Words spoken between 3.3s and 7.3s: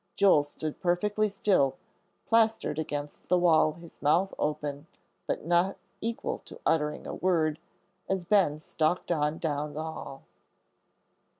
wall, his mouth open, but not equal to uttering a